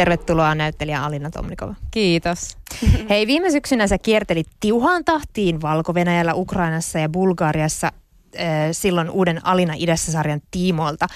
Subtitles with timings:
[0.00, 1.74] Tervetuloa näyttelijä Alina Tomnikova.
[1.90, 2.56] Kiitos.
[3.10, 5.92] Hei, viime syksynä sä kiertelit tiuhaan tahtiin valko
[6.34, 8.42] Ukrainassa ja Bulgariassa äh,
[8.72, 11.06] silloin uuden Alina idässä sarjan tiimoilta.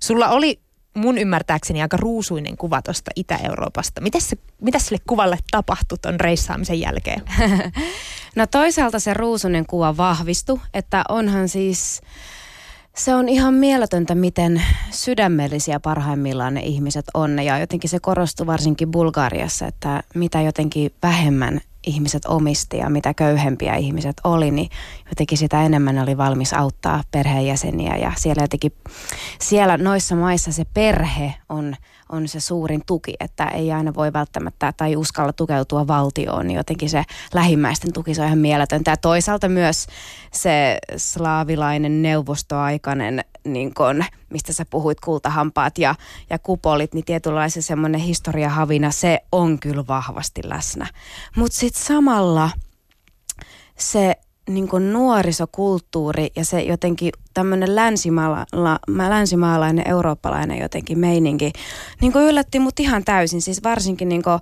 [0.00, 0.60] Sulla oli
[0.96, 4.00] mun ymmärtääkseni aika ruusuinen kuva tuosta Itä-Euroopasta.
[4.00, 7.22] Mites se, mitä sille kuvalle tapahtui ton reissaamisen jälkeen?
[8.36, 12.00] no toisaalta se ruusuinen kuva vahvistui, että onhan siis
[12.96, 17.38] se on ihan mieletöntä, miten sydämellisiä parhaimmillaan ne ihmiset on.
[17.38, 23.74] Ja jotenkin se korostui varsinkin Bulgariassa, että mitä jotenkin vähemmän ihmiset omisti ja mitä köyhempiä
[23.74, 24.70] ihmiset oli, niin
[25.08, 27.96] jotenkin sitä enemmän oli valmis auttaa perheenjäseniä.
[27.96, 28.72] Ja siellä jotenkin,
[29.40, 31.76] siellä noissa maissa se perhe on
[32.08, 36.90] on se suurin tuki, että ei aina voi välttämättä tai uskalla tukeutua valtioon, niin jotenkin
[36.90, 38.90] se lähimmäisten tuki se on ihan mieletöntä.
[38.90, 39.86] Ja toisaalta myös
[40.32, 45.94] se slaavilainen neuvostoaikainen, niin kun, mistä sä puhuit, kultahampaat ja,
[46.30, 50.86] ja kupolit, niin tietynlaisen semmoinen historiahavina, se on kyllä vahvasti läsnä.
[51.36, 52.50] Mutta sitten samalla
[53.78, 54.16] se
[54.48, 58.46] niin kuin nuorisokulttuuri ja se jotenkin tämmöinen länsimaala,
[59.08, 61.52] länsimaalainen, eurooppalainen jotenkin meininki
[62.00, 63.42] niin kuin yllätti mut ihan täysin.
[63.42, 64.38] Siis varsinkin niin kuin,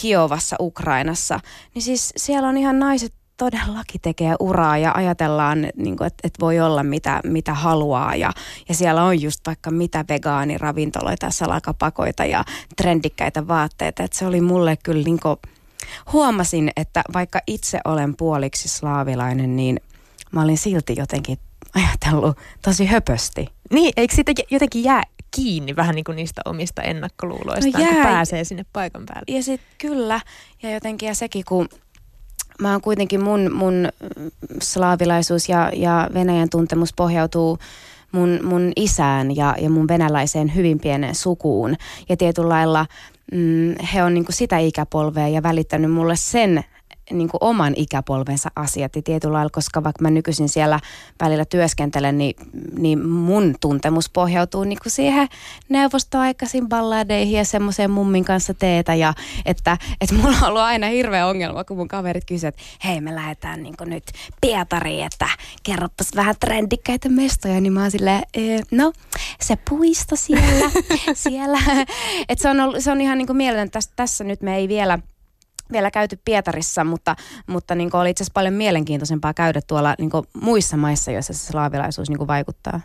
[0.00, 1.40] Kiovassa, Ukrainassa.
[1.74, 6.60] Niin siis siellä on ihan naiset todellakin tekee uraa ja ajatellaan, niin että, että voi
[6.60, 8.14] olla mitä, mitä haluaa.
[8.14, 8.32] Ja,
[8.68, 12.44] ja siellä on just vaikka mitä vegaaniravintoloita, salakapakoita ja
[12.76, 14.02] trendikkäitä vaatteita.
[14.02, 15.36] Että se oli mulle kyllä niin kuin,
[16.12, 19.80] huomasin, että vaikka itse olen puoliksi slaavilainen, niin
[20.32, 21.38] mä olin silti jotenkin
[21.74, 23.46] ajatellut tosi höpösti.
[23.70, 27.94] Niin, eikö sitä jotenkin jää kiinni vähän niin kuin niistä omista ennakkoluuloista, no jää.
[27.94, 29.36] kun pääsee sinne paikan päälle?
[29.36, 30.20] Ja sitten kyllä,
[30.62, 31.68] ja jotenkin ja sekin, kun
[32.60, 33.88] mä oon kuitenkin mun, mun
[34.62, 37.58] slaavilaisuus ja, ja Venäjän tuntemus pohjautuu
[38.12, 41.76] mun, mun isään ja, ja mun venäläiseen hyvin pienen sukuun.
[42.08, 42.86] Ja tietyllä lailla
[43.32, 46.64] mm, he on niin sitä ikäpolvea ja välittänyt mulle sen
[47.10, 50.80] niin kuin oman ikäpolvensa asiat ja tietyllä lailla, koska vaikka mä nykyisin siellä
[51.20, 52.34] välillä työskentelen, niin,
[52.78, 55.28] niin mun tuntemus pohjautuu niin kuin siihen
[55.68, 59.14] neuvostoaikaisin balladeihin ja semmoiseen mummin kanssa teetä ja
[59.46, 63.14] että, että mulla on ollut aina hirveä ongelma, kun mun kaverit kysyvät, että hei me
[63.14, 64.04] lähdetään niin kuin nyt
[64.40, 65.28] Pietariin, että
[65.62, 68.22] kerroppas vähän trendikkäitä mestoja, niin mä oon silleen,
[68.70, 68.92] no
[69.40, 70.70] se puisto siellä,
[71.14, 71.58] siellä,
[72.28, 74.98] että se on, se on ihan niin kuin mieletön, tässä, tässä nyt me ei vielä–
[75.72, 77.16] vielä käyty Pietarissa, mutta,
[77.46, 80.10] mutta niin oli itse asiassa paljon mielenkiintoisempaa käydä tuolla niin
[80.42, 82.80] muissa maissa, joissa se slaavilaisuus niin vaikuttaa.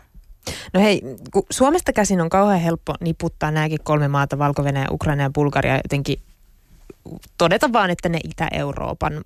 [0.74, 1.02] No hei,
[1.32, 6.22] kun Suomesta käsin on kauhean helppo niputtaa nämäkin kolme maata, valko Ukraina ja Bulgaria, jotenkin
[7.38, 9.24] todeta vaan, että ne Itä-Euroopan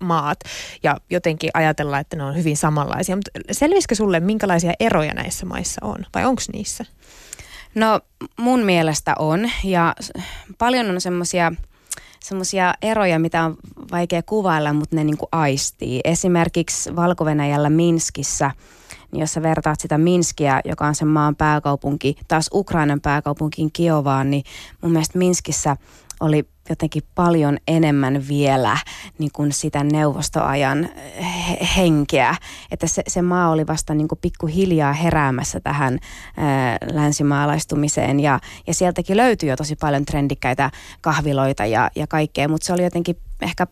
[0.00, 0.38] maat
[0.82, 3.16] ja jotenkin ajatella, että ne on hyvin samanlaisia.
[3.16, 6.84] Mutta selvisikö sulle, minkälaisia eroja näissä maissa on vai onko niissä?
[7.74, 8.00] No
[8.38, 9.94] mun mielestä on ja
[10.58, 11.52] paljon on semmoisia–
[12.24, 13.56] semmoisia eroja, mitä on
[13.90, 16.00] vaikea kuvailla, mutta ne niin kuin aistii.
[16.04, 17.24] Esimerkiksi valko
[17.70, 18.50] Minskissä,
[19.12, 24.30] niin jos sä vertaat sitä Minskiä, joka on sen maan pääkaupunki, taas Ukrainan pääkaupunkiin Kiovaan,
[24.30, 24.44] niin
[24.82, 25.76] mun mielestä Minskissä
[26.20, 28.76] oli jotenkin paljon enemmän vielä
[29.18, 30.88] niin kuin sitä neuvostoajan
[31.76, 32.36] henkeä.
[32.70, 35.98] Että se, se maa oli vasta niin kuin pikkuhiljaa heräämässä tähän
[36.36, 38.20] ää, länsimaalaistumiseen.
[38.20, 40.70] Ja, ja sieltäkin löytyi jo tosi paljon trendikkäitä
[41.00, 43.66] kahviloita ja, ja kaikkea, mutta se oli jotenkin ehkä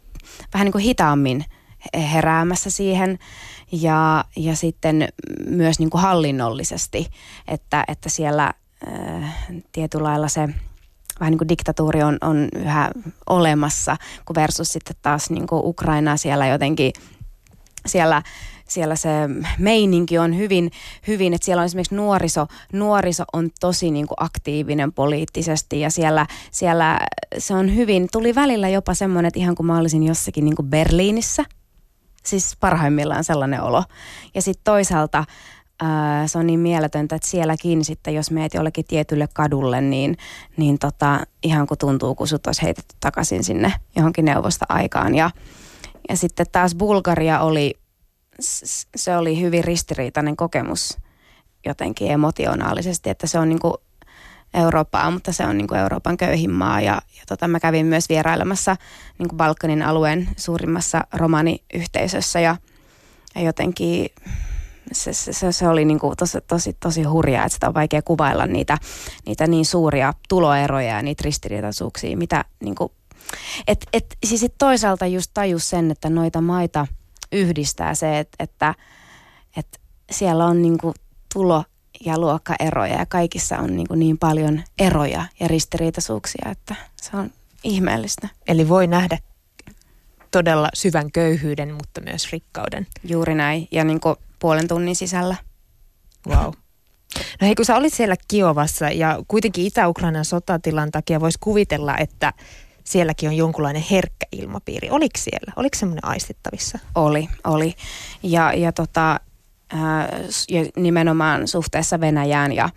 [0.54, 1.44] vähän niin kuin hitaammin
[2.12, 3.19] heräämässä siihen.
[3.72, 5.09] Ja, ja sitten
[5.47, 7.06] myös niin kuin hallinnollisesti,
[7.48, 8.53] että, että siellä
[8.86, 9.32] ää,
[9.72, 10.48] tietyllä lailla se–
[11.21, 12.91] vähän niin kuin diktatuuri on, on yhä
[13.27, 16.93] olemassa, kun versus sitten taas niin kuin Ukraina siellä jotenkin,
[17.87, 18.23] siellä
[18.73, 19.11] siellä se
[19.59, 20.71] meininki on hyvin,
[21.06, 26.27] hyvin että siellä on esimerkiksi nuoriso, nuoriso on tosi niin kuin aktiivinen poliittisesti ja siellä,
[26.51, 26.99] siellä
[27.39, 30.69] se on hyvin, tuli välillä jopa semmoinen, että ihan kuin mä olisin jossakin niin kuin
[30.69, 31.45] Berliinissä,
[32.25, 33.84] siis parhaimmillaan sellainen olo.
[34.34, 35.25] Ja sitten toisaalta
[36.26, 40.16] se on niin mieletöntä, että sielläkin sitten, jos meet jollekin tietylle kadulle, niin,
[40.56, 45.15] niin tota, ihan kuin tuntuu, kun sut olisi heitetty takaisin sinne johonkin neuvosta aikaan.
[45.15, 45.30] Ja,
[46.09, 47.74] ja sitten taas Bulgaria oli,
[48.97, 50.98] se oli hyvin ristiriitainen kokemus
[51.66, 53.74] jotenkin emotionaalisesti, että se on niin kuin
[54.54, 56.80] Eurooppaa, mutta se on niin kuin Euroopan köyhin maa.
[56.80, 58.77] Ja, ja tota, mä kävin myös vierailemassa
[59.18, 62.57] niin kuin Balkanin alueen suurimmassa romaniyhteisössä ja,
[63.34, 64.09] ja jotenkin
[64.93, 68.47] se, se, se oli niin kuin tosi, tosi, tosi hurjaa, että sitä on vaikea kuvailla
[68.47, 68.79] niitä,
[69.27, 72.93] niitä niin suuria tuloeroja ja niitä ristiriitaisuuksia, mitä niin kuin,
[73.69, 76.87] et, et, siis toisaalta just tajus sen, että noita maita
[77.33, 78.75] yhdistää se, että, että,
[79.57, 79.79] että
[80.11, 80.95] siellä on niin kuin
[81.33, 81.65] tulo
[82.05, 87.31] ja luokkaeroja ja kaikissa on niin, kuin niin paljon eroja ja ristiriitaisuuksia, että se on
[87.65, 88.29] ihmeellistä.
[88.49, 89.19] Eli voi nähdä
[90.31, 92.87] todella syvän köyhyyden, mutta myös rikkauden.
[93.05, 95.36] Juuri näin ja niin kuin puolen tunnin sisällä.
[96.28, 96.53] Wow.
[97.41, 102.33] No hei, kun sä olit siellä Kiovassa ja kuitenkin Itä-Ukrainan sotatilan takia voisi kuvitella, että
[102.84, 104.91] sielläkin on jonkunlainen herkkä ilmapiiri.
[104.91, 105.53] Oliko siellä?
[105.56, 106.78] Oliko semmoinen aistittavissa?
[106.94, 107.74] Oli, oli.
[108.22, 109.21] Ja, ja, tota,
[109.72, 110.09] ää,
[110.48, 112.68] ja nimenomaan suhteessa Venäjään ja,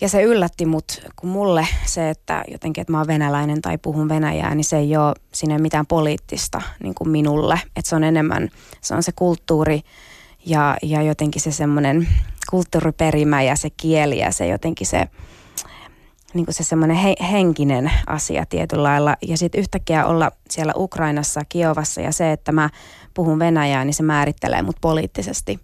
[0.00, 4.08] ja se yllätti mut, kun mulle se, että jotenkin, että mä oon venäläinen tai puhun
[4.08, 7.60] venäjää, niin se ei ole sinne mitään poliittista niin kuin minulle.
[7.76, 8.48] Että se on enemmän,
[8.80, 9.80] se on se kulttuuri
[10.46, 12.08] ja, ja jotenkin se semmoinen
[12.50, 15.08] kulttuuriperimä ja se kieli ja se jotenkin se,
[16.34, 19.16] niin kuin se semmoinen he, henkinen asia tietyllä lailla.
[19.22, 22.70] Ja sitten yhtäkkiä olla siellä Ukrainassa, Kiovassa ja se, että mä
[23.14, 25.60] puhun venäjää, niin se määrittelee mut poliittisesti.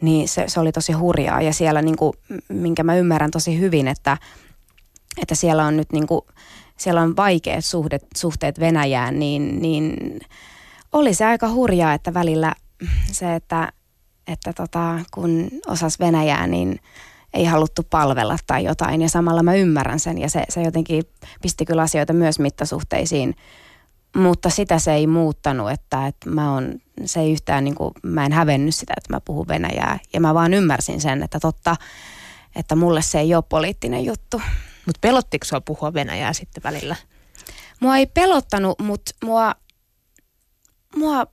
[0.00, 2.12] Niin se, se oli tosi hurjaa ja siellä, niin kuin,
[2.48, 4.16] minkä mä ymmärrän tosi hyvin, että,
[5.22, 6.20] että siellä on nyt niin kuin,
[6.76, 9.96] siellä on vaikeat suhteet, suhteet Venäjään, niin, niin
[10.92, 12.54] oli se aika hurjaa, että välillä
[13.12, 13.72] se, että,
[14.26, 16.80] että tota, kun osas Venäjää, niin
[17.34, 19.02] ei haluttu palvella tai jotain.
[19.02, 21.02] Ja samalla mä ymmärrän sen ja se, se jotenkin
[21.42, 23.36] pisti kyllä asioita myös mittasuhteisiin.
[24.16, 28.26] Mutta sitä se ei muuttanut, että, että mä on, se ei yhtään, niin kuin, mä
[28.26, 29.98] en hävennyt sitä, että mä puhun Venäjää.
[30.12, 31.76] Ja mä vaan ymmärsin sen, että totta,
[32.56, 34.42] että mulle se ei ole poliittinen juttu.
[34.86, 36.96] Mutta pelottiko sua puhua Venäjää sitten välillä?
[37.80, 39.54] Mua ei pelottanut, mutta mua,
[40.96, 41.26] mua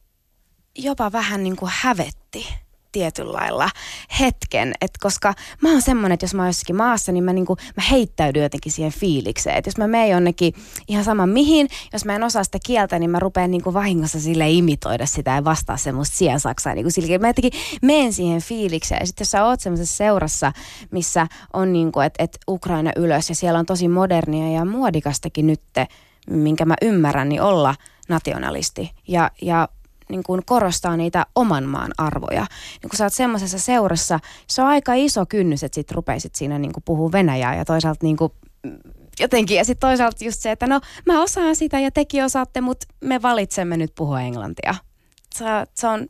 [0.77, 2.47] jopa vähän niin kuin hävetti
[2.91, 3.69] tietyllä lailla
[4.19, 7.57] hetken, että koska mä oon semmonen, että jos mä oon jossakin maassa, niin mä, niinku,
[7.77, 9.57] mä heittäydyn jotenkin siihen fiilikseen.
[9.57, 10.53] Että jos mä menen jonnekin
[10.87, 14.49] ihan sama mihin, jos mä en osaa sitä kieltä, niin mä rupean niinku vahingossa sille
[14.49, 16.73] imitoida sitä ja vastaa semmoista siensaksaa.
[16.73, 18.99] Niinku sille, mä jotenkin menen siihen fiilikseen.
[18.99, 20.51] Ja sitten jos sä oot semmoisessa seurassa,
[20.91, 25.87] missä on niinku, että et Ukraina ylös ja siellä on tosi modernia ja muodikastakin nytte,
[26.29, 27.75] minkä mä ymmärrän, niin olla
[28.09, 28.91] nationalisti.
[29.07, 29.67] Ja, ja
[30.09, 32.45] niin kuin korostaa niitä oman maan arvoja.
[32.81, 36.59] Niin kun sä oot semmoisessa seurassa, se on aika iso kynnys, että sit rupeisit siinä
[36.59, 38.33] niin kuin puhua venäjää ja toisaalta niin kuin
[39.19, 39.57] jotenkin.
[39.57, 43.21] Ja sitten toisaalta just se, että no mä osaan sitä ja teki osaatte, mutta me
[43.21, 44.75] valitsemme nyt puhua englantia.
[45.35, 46.07] Se, se, on,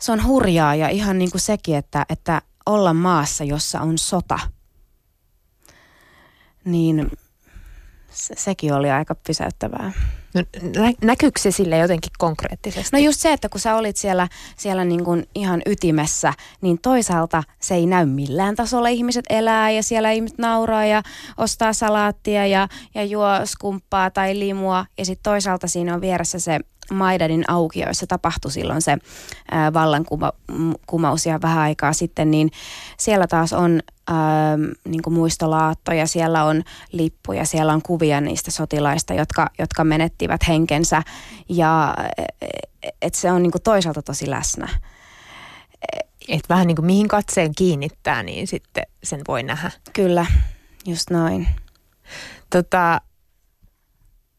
[0.00, 4.38] se on hurjaa ja ihan niin kuin sekin, että, että olla maassa, jossa on sota,
[6.64, 7.10] niin
[8.10, 9.92] se, sekin oli aika pysäyttävää.
[10.34, 10.42] No,
[10.82, 12.96] nä- näkyykö se sille jotenkin konkreettisesti?
[12.96, 17.42] No just se, että kun sä olit siellä, siellä niin kuin ihan ytimessä, niin toisaalta
[17.60, 18.88] se ei näy millään tasolla.
[18.88, 21.02] Ihmiset elää ja siellä ihmiset nauraa ja
[21.36, 24.86] ostaa salaattia ja, ja juo skumppaa tai limua.
[24.98, 26.60] Ja sitten toisaalta siinä on vieressä se
[26.90, 28.98] Maidanin aukio, jossa tapahtui silloin se
[29.50, 32.50] ää, vallankumaus ja vähän aikaa sitten, niin
[32.98, 34.56] siellä taas on ää,
[34.88, 41.02] niin kuin muistolaattoja, siellä on lippuja, siellä on kuvia niistä sotilaista, jotka, jotka menettivät henkensä
[41.48, 41.94] ja
[43.02, 44.68] et se on niin kuin toisaalta tosi läsnä.
[46.28, 49.70] Et vähän niin kuin mihin katseen kiinnittää, niin sitten sen voi nähdä.
[49.92, 50.26] Kyllä,
[50.86, 51.48] just noin.
[52.50, 53.00] Tota,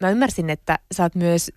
[0.02, 1.52] mä ymmärsin, että sä oot myös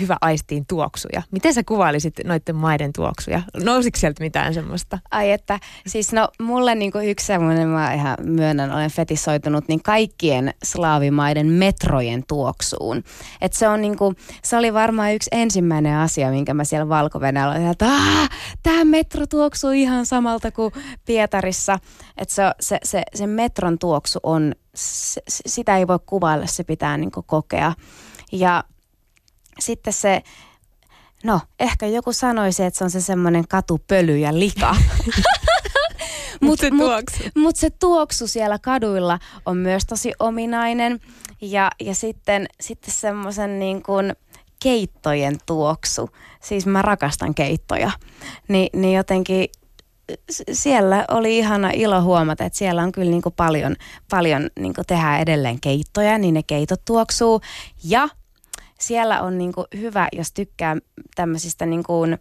[0.00, 1.22] hyvä aistiin tuoksuja.
[1.30, 3.42] Miten sä kuvailisit noiden maiden tuoksuja?
[3.64, 4.98] Nousiko sieltä mitään semmoista?
[5.10, 10.54] Ai että, siis no mulle niinku yksi semmoinen, mä ihan myönnän, olen fetisoitunut, niin kaikkien
[10.64, 13.04] slaavimaiden metrojen tuoksuun.
[13.40, 17.70] Että se on niinku, se oli varmaan yksi ensimmäinen asia, minkä mä siellä valko olin,
[17.70, 17.86] että
[18.62, 20.72] tämä metro tuoksuu ihan samalta kuin
[21.04, 21.78] Pietarissa.
[22.16, 26.96] Että se, se, se, se metron tuoksu on, se, sitä ei voi kuvailla, se pitää
[26.96, 27.72] niinku kokea.
[28.32, 28.64] Ja
[29.60, 30.22] sitten se,
[31.24, 34.76] no ehkä joku sanoisi, että se on se semmoinen katupöly ja lika.
[36.40, 37.04] Mutta se, mut,
[37.36, 41.00] mut se tuoksu siellä kaduilla on myös tosi ominainen.
[41.40, 44.12] Ja, ja sitten, sitten semmoisen niin kuin
[44.62, 46.10] keittojen tuoksu.
[46.42, 47.90] Siis mä rakastan keittoja.
[48.48, 49.48] Ni, niin jotenkin
[50.52, 53.76] siellä oli ihana ilo huomata, että siellä on kyllä niin kuin paljon,
[54.10, 57.40] paljon niin kuin tehdään edelleen keittoja, niin ne keitot tuoksuu.
[57.84, 58.08] Ja
[58.86, 60.76] siellä on niin kuin hyvä, jos tykkää
[61.14, 62.18] tämmöisistä niin kuin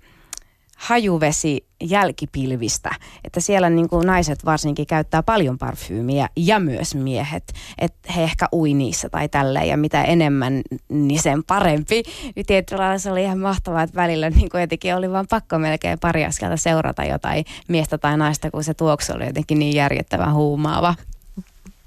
[0.77, 2.91] hajuvesi jälkipilvistä,
[3.23, 7.43] että siellä niin kuin naiset varsinkin käyttää paljon parfyymiä ja myös miehet,
[7.79, 12.03] että he ehkä ui niissä tai tälleen ja mitä enemmän, niin sen parempi.
[12.35, 15.59] Niin tietyllä lailla se oli ihan mahtavaa, että välillä niin kuin jotenkin oli vaan pakko
[15.59, 20.33] melkein pari askelta seurata jotain miestä tai naista, kun se tuoksu oli jotenkin niin järjettävän
[20.33, 20.95] huumaava.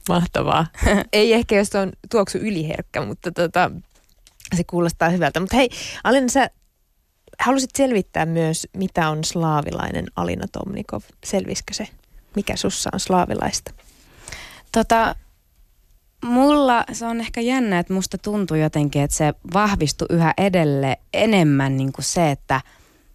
[0.08, 0.66] Mahtavaa.
[1.12, 3.70] Ei ehkä, jos on tuoksu yliherkkä, mutta tota,
[4.54, 5.40] se kuulostaa hyvältä.
[5.40, 5.68] Mutta hei,
[6.04, 6.50] Alina, sä
[7.40, 11.02] halusit selvittää myös, mitä on slaavilainen Alina Tomnikov.
[11.24, 11.88] Selvisikö se?
[12.36, 13.74] Mikä sussa on slaavilaista?
[14.72, 15.14] Tota,
[16.24, 21.76] mulla se on ehkä jännä, että musta tuntuu jotenkin, että se vahvistui yhä edelleen enemmän
[21.76, 22.60] niin kuin se, että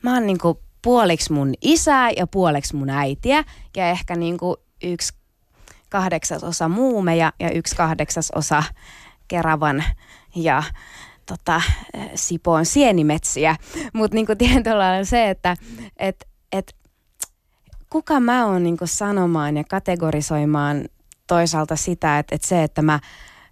[0.02, 3.44] mä oon niin kuin puoliksi mun isää ja puoliksi mun äitiä
[3.78, 5.14] ja ehkä niin kuin yksi
[5.90, 8.64] kahdeksasosa muumeja ja yksi kahdeksasosa
[9.28, 9.84] Keravan
[10.36, 10.64] ja
[11.26, 11.62] tota,
[12.16, 13.56] Sipoon sienimetsiä.
[13.94, 15.58] Mutta niin tietyllä lailla se, että
[15.98, 16.76] et, et,
[17.90, 20.86] kuka mä oon niin sanomaan ja kategorisoimaan
[21.28, 23.00] toisaalta sitä, että, että se, että mä,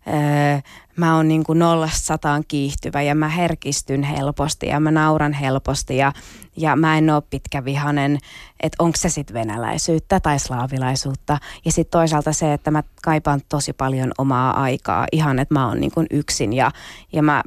[0.07, 0.59] öö,
[0.95, 6.13] mä oon niin nollasta sataan kiihtyvä ja mä herkistyn helposti ja mä nauran helposti ja,
[6.59, 8.17] ja mä en ole pitkävihanen,
[8.59, 11.37] että onko se sitten venäläisyyttä tai slaavilaisuutta.
[11.65, 15.79] Ja sitten toisaalta se, että mä kaipaan tosi paljon omaa aikaa, ihan että mä oon
[15.79, 16.71] niin yksin ja,
[17.13, 17.43] ja mä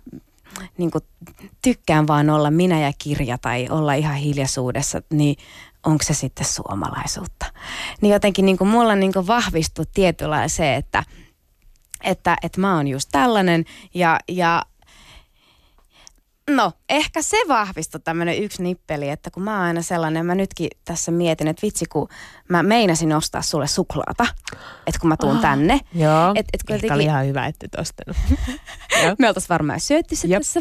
[0.79, 0.91] niin
[1.63, 5.37] tykkään vaan olla minä ja kirja tai olla ihan hiljaisuudessa, niin
[5.87, 7.47] onko se sitten suomalaisuutta.
[8.01, 11.05] Niin jotenkin niin kuin mulla niin kuin vahvistui tietyllä se, että,
[12.05, 13.65] että, että mä oon just tällainen
[13.95, 14.63] ja, ja
[16.57, 20.69] No, ehkä se vahvistui tämmöinen yksi nippeli, että kun mä oon aina sellainen, mä nytkin
[20.85, 22.09] tässä mietin, että vitsi kun
[22.49, 24.27] mä meinasin ostaa sulle suklaata,
[24.87, 25.81] että kun mä tuun oh, tänne.
[25.95, 26.93] Joo, et, et kun jotenkin...
[26.93, 28.17] oli ihan hyvä, että et ostanut.
[29.19, 30.61] me oltaisiin varmaan syötty se tässä.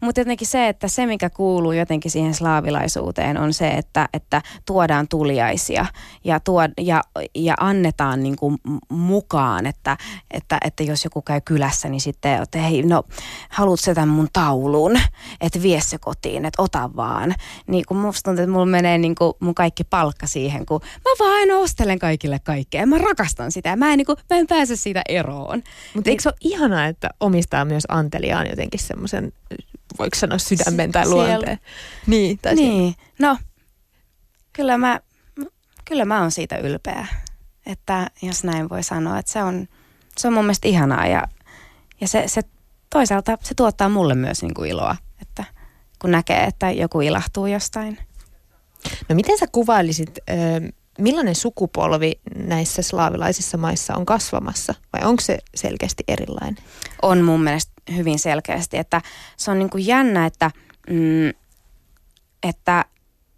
[0.00, 5.08] Mutta jotenkin se, että se mikä kuuluu jotenkin siihen slaavilaisuuteen on se, että, että tuodaan
[5.08, 5.86] tuliaisia
[6.24, 7.02] ja, tuod, ja,
[7.34, 9.96] ja annetaan niin kuin mukaan, että,
[10.30, 13.02] että, että jos joku käy kylässä, niin sitten, että hei, no
[13.48, 14.98] haluat sä tämän mun taulun?
[15.40, 17.34] Että vie se kotiin, että ota vaan.
[17.66, 21.10] Niin kun musta tuntuu, että mulla menee niin kuin mun kaikki palkka siihen, kun mä
[21.18, 22.86] vaan aina ostelen kaikille kaikkea.
[22.86, 23.76] Mä rakastan sitä.
[23.76, 25.62] Mä en, niin kuin, mä en pääse siitä eroon.
[25.94, 29.32] Mutta eikö se ole ihanaa, että omistaa myös anteliaan jotenkin semmoisen,
[29.98, 31.58] voiko sanoa sydämen tai luonteen?
[32.06, 32.94] Niin, tai niin.
[33.18, 33.38] no
[34.52, 35.00] kyllä mä,
[35.84, 37.06] kyllä mä oon siitä ylpeä.
[37.66, 39.68] Että jos näin voi sanoa, että se on,
[40.16, 41.28] se on mun mielestä ihanaa ja,
[42.00, 42.42] ja se, se
[42.90, 44.96] toisaalta se tuottaa mulle myös niin kuin iloa,
[46.06, 47.98] kun näkee, että joku ilahtuu jostain.
[49.08, 50.18] No miten sä kuvailisit,
[50.98, 56.56] millainen sukupolvi näissä slaavilaisissa maissa on kasvamassa vai onko se selkeästi erilainen?
[57.02, 59.02] On mun mielestä hyvin selkeästi, että
[59.36, 60.50] se on niin kuin jännä, että,
[60.90, 61.28] mm,
[62.42, 62.84] että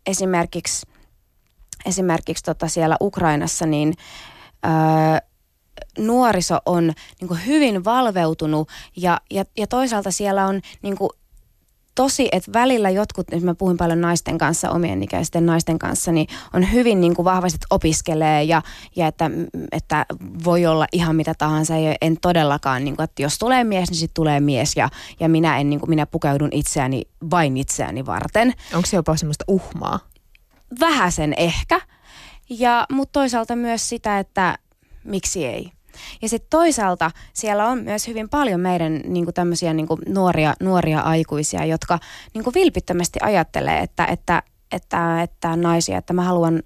[0.06, 0.86] esimerkiksi,
[1.86, 3.94] esimerkiksi tota siellä Ukrainassa niin
[4.66, 4.72] öö,
[5.98, 11.10] nuoriso on niin kuin hyvin valveutunut ja, ja, ja toisaalta siellä on niin kuin
[11.98, 16.26] tosi, että välillä jotkut, jos mä puhun paljon naisten kanssa, omien ikäisten naisten kanssa, niin
[16.52, 18.62] on hyvin niin kuin vahvasti, että opiskelee ja,
[18.96, 19.30] ja että,
[19.72, 20.06] että
[20.44, 21.78] voi olla ihan mitä tahansa.
[21.78, 24.88] Ja en todellakaan, niin kuin, että jos tulee mies, niin sitten tulee mies ja,
[25.20, 28.52] ja minä, en, niin kuin, minä pukeudun itseäni vain itseäni varten.
[28.74, 30.00] Onko se jopa semmoista uhmaa?
[30.80, 31.80] Vähäsen ehkä,
[32.48, 34.58] ja, mutta toisaalta myös sitä, että
[35.04, 35.77] miksi ei.
[36.22, 40.54] Ja sitten toisaalta siellä on myös hyvin paljon meidän niin kuin tämmöisiä niin kuin nuoria,
[40.60, 41.98] nuoria aikuisia, jotka
[42.34, 46.62] niin kuin vilpittömästi ajattelee, että, että, että, että naisia, että mä haluan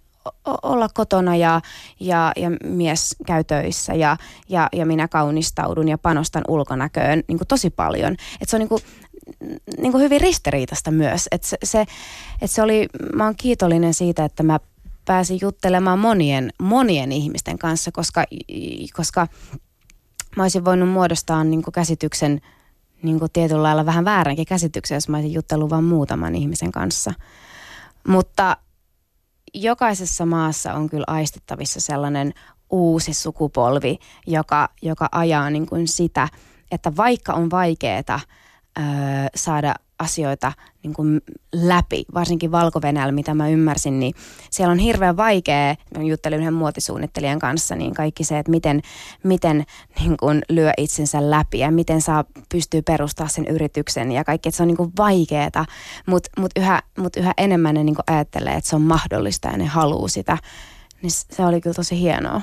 [0.63, 1.61] olla kotona ja,
[2.01, 4.17] ja, ja mies käy töissä ja,
[4.49, 8.17] ja, ja minä kaunistaudun ja panostan ulkonäköön niin kuin tosi paljon.
[8.41, 8.83] Et se on niin kuin,
[9.79, 11.29] niin kuin hyvin ristiriitasta myös.
[11.31, 11.87] Et se, se,
[12.43, 14.61] et se oli, mä oon kiitollinen siitä, että mä
[15.05, 18.25] pääsin juttelemaan monien, monien ihmisten kanssa, koska,
[18.97, 19.29] koska
[20.37, 22.41] mä olisin voinut muodostaa niin kuin käsityksen
[23.03, 27.15] niin kuin tietyllä lailla vähän vääränkin käsityksen, jos mä olisin juttellut vain muutaman ihmisen kanssa.
[28.09, 28.57] Mutta
[29.55, 32.33] jokaisessa maassa on kyllä aistittavissa sellainen
[32.71, 36.29] uusi sukupolvi, joka, joka ajaa niin kuin sitä,
[36.71, 38.21] että vaikka on vaikeaa
[39.35, 41.21] saada asioita niin kuin
[41.53, 42.81] läpi, varsinkin valko
[43.11, 44.15] mitä mä ymmärsin, niin
[44.51, 48.83] siellä on hirveän vaikea, mä juttelin yhden muotisuunnittelijan kanssa, niin kaikki se, että miten,
[49.23, 49.65] miten
[50.01, 54.57] niin kuin lyö itsensä läpi ja miten saa pystyy perustaa sen yrityksen ja kaikki, että
[54.57, 55.65] se on niin kuin vaikeeta,
[56.07, 59.57] mutta mut yhä, mut yhä enemmän ne niin kuin ajattelee, että se on mahdollista ja
[59.57, 60.39] ne haluaa sitä,
[61.03, 62.41] niin se oli kyllä tosi hienoa.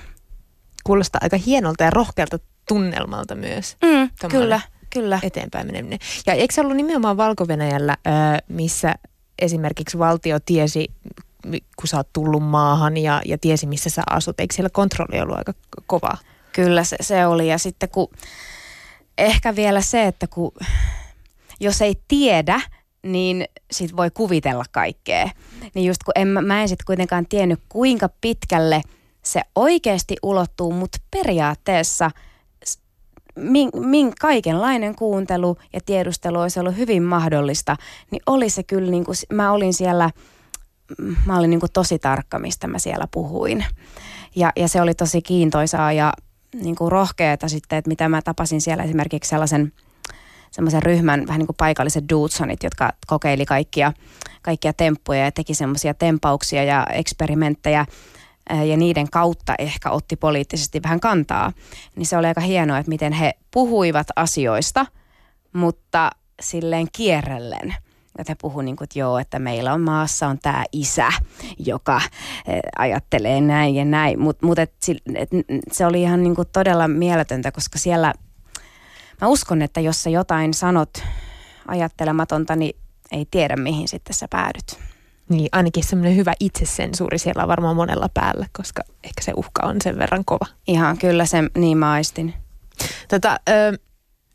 [0.83, 3.77] Kuulostaa aika hienolta ja rohkealta tunnelmalta myös.
[3.83, 4.61] Mm, kyllä.
[4.89, 5.19] Kyllä.
[5.24, 6.00] eteenpäin meneminen.
[6.25, 7.46] Ja eikö se ollut nimenomaan valko
[8.48, 8.96] missä
[9.39, 10.88] esimerkiksi valtio tiesi,
[11.51, 14.39] kun sä oot tullut maahan ja, ja tiesi, missä sä asut.
[14.39, 15.53] Eikö siellä kontrolli ollut aika
[15.88, 16.17] kova?
[16.51, 17.48] Kyllä se, se oli.
[17.48, 18.08] Ja sitten kun
[19.17, 20.51] ehkä vielä se, että kun
[21.60, 22.62] jos ei tiedä,
[23.03, 25.29] niin sit voi kuvitella kaikkea.
[25.74, 28.81] Niin just kun en, mä en sitten kuitenkaan tiennyt, kuinka pitkälle
[29.24, 32.12] se oikeasti ulottuu, mutta periaatteessa–
[33.41, 37.75] min, min, kaikenlainen kuuntelu ja tiedustelu olisi ollut hyvin mahdollista,
[38.12, 40.12] niin oli se kyllä, niin kuin, mä olin siellä,
[41.25, 43.65] mä olin niin kuin tosi tarkka, mistä mä siellä puhuin.
[44.36, 46.13] Ja, ja se oli tosi kiintoisaa ja
[46.53, 49.74] niin kuin rohkeata sitten, että mitä mä tapasin siellä esimerkiksi sellaisen
[50.51, 53.93] semmoisen ryhmän, vähän niin kuin paikalliset Dudesonit, jotka kokeili kaikkia,
[54.41, 57.86] kaikkia temppuja ja teki semmoisia tempauksia ja eksperimenttejä
[58.49, 61.53] ja niiden kautta ehkä otti poliittisesti vähän kantaa.
[61.95, 64.85] Niin se oli aika hienoa, että miten he puhuivat asioista,
[65.53, 66.09] mutta
[66.41, 67.75] silleen kierrellen–
[68.19, 71.09] että he puhuivat niin kuin, että joo, että meillä on maassa on tämä isä,
[71.59, 72.01] joka
[72.77, 74.19] ajattelee näin ja näin.
[74.19, 74.73] Mutta mut et,
[75.15, 75.29] et,
[75.71, 78.13] se oli ihan niin kuin todella mieletöntä, koska siellä,
[79.21, 81.03] mä uskon, että jos sä jotain sanot
[81.67, 82.75] ajattelematonta, niin
[83.11, 84.79] ei tiedä mihin sitten sä päädyt.
[85.29, 89.75] Niin, ainakin semmoinen hyvä itsesensuuri siellä on varmaan monella päällä, koska ehkä se uhka on
[89.83, 90.45] sen verran kova.
[90.67, 92.33] Ihan kyllä se niin maistin.
[93.07, 93.77] Tota, ö,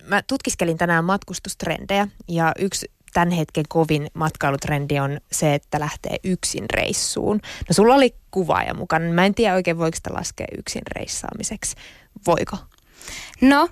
[0.03, 6.65] mä tutkiskelin tänään matkustustrendejä ja yksi tämän hetken kovin matkailutrendi on se, että lähtee yksin
[6.75, 7.41] reissuun.
[7.69, 9.13] No sulla oli kuvaaja mukana.
[9.13, 11.77] Mä en tiedä oikein, voiko sitä laskea yksin reissaamiseksi.
[12.27, 12.57] Voiko?
[13.41, 13.69] No,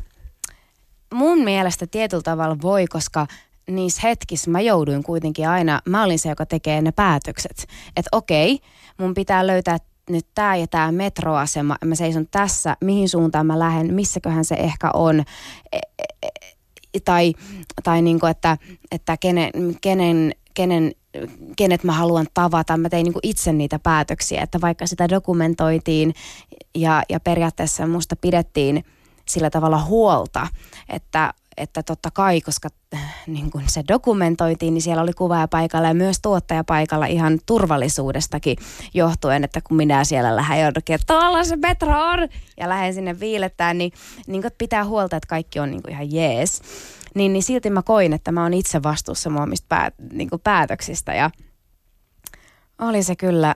[1.14, 3.26] mun mielestä tietyllä tavalla voi, koska
[3.70, 7.66] niissä hetkissä mä jouduin kuitenkin aina, mä olin se, joka tekee ne päätökset.
[7.96, 8.58] Että okei,
[8.98, 9.78] mun pitää löytää
[10.10, 14.90] nyt tämä ja tämä metroasema, mä seison tässä, mihin suuntaan mä lähden, missäköhän se ehkä
[14.94, 15.24] on.
[15.72, 15.78] E,
[16.22, 16.28] e,
[17.04, 17.34] tai,
[17.82, 18.58] tai niin kuin, että,
[18.90, 19.50] että kenen,
[19.80, 20.92] kenen, kenen
[21.56, 22.76] kenet mä haluan tavata.
[22.76, 26.14] Mä tein niin itse niitä päätöksiä, että vaikka sitä dokumentoitiin
[26.74, 28.84] ja, ja periaatteessa musta pidettiin
[29.28, 30.46] sillä tavalla huolta,
[30.88, 32.68] että että totta kai, koska
[33.26, 38.56] niin kun se dokumentoitiin, niin siellä oli kuvaaja paikalla ja myös tuottaja paikalla ihan turvallisuudestakin
[38.94, 43.20] johtuen, että kun minä siellä lähden jonnekin, että tuolla se metro on, ja lähden sinne
[43.20, 43.92] viilettään, niin,
[44.26, 46.62] niin pitää huolta, että kaikki on niin ihan jees.
[47.14, 51.14] Niin, niin silti mä koin, että mä oon itse vastuussa mun omista päät, niin päätöksistä
[51.14, 51.30] ja
[52.78, 53.54] oli se kyllä.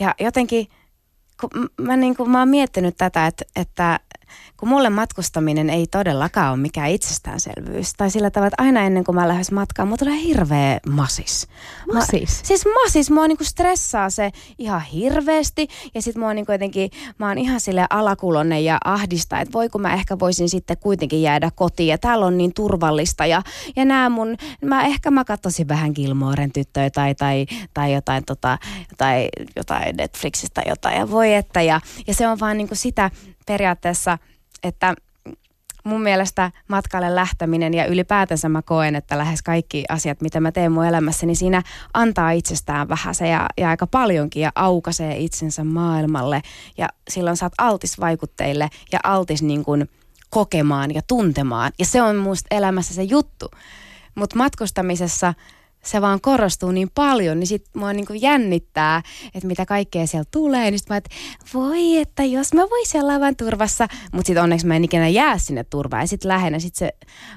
[0.00, 0.66] Ja jotenkin,
[1.40, 4.00] kun mä, niin kuin, mä oon miettinyt tätä, että, että
[4.56, 7.92] kun mulle matkustaminen ei todellakaan ole mikään itsestäänselvyys.
[7.96, 11.48] Tai sillä tavalla, että aina ennen kuin mä lähden matkaan, mulla tulee hirveä masis.
[11.94, 12.40] Masis?
[12.42, 15.68] Mä, siis masis, mua niinku stressaa se ihan hirveästi.
[15.94, 19.80] Ja sit mua niinku jotenkin, mä oon ihan sille alakulonen ja ahdista, että voi kun
[19.80, 21.88] mä ehkä voisin sitten kuitenkin jäädä kotiin.
[21.88, 23.26] Ja täällä on niin turvallista.
[23.26, 23.42] Ja,
[23.76, 28.58] ja nää mun, mä ehkä mä katsoisin vähän Gilmoren tyttöjä tai, tai, tai jotain, tota,
[28.90, 30.98] jotain, jotain Netflixistä jotain.
[30.98, 33.10] Ja voi että, ja, ja se on vaan niinku sitä
[33.46, 34.18] periaatteessa,
[34.62, 34.94] että
[35.86, 40.72] mun mielestä matkalle lähteminen ja ylipäätänsä mä koen, että lähes kaikki asiat, mitä mä teen
[40.72, 41.62] mun elämässä, niin siinä
[41.94, 46.42] antaa itsestään vähän se ja, ja aika paljonkin ja aukaisee itsensä maailmalle
[46.78, 49.88] ja silloin saat altis vaikutteille ja altis niin kuin
[50.30, 53.50] kokemaan ja tuntemaan ja se on musta elämässä se juttu.
[54.14, 55.34] Mutta matkustamisessa
[55.86, 59.02] se vaan korostuu niin paljon, niin sit mua niin kuin jännittää,
[59.34, 60.70] että mitä kaikkea siellä tulee.
[60.70, 61.10] Niin sit mä, että
[61.54, 65.38] voi, että jos mä voisin olla aivan turvassa, mutta sitten onneksi mä en ikinä jää
[65.38, 66.02] sinne turvaan.
[66.02, 66.92] Ja sitten lähinnä sit se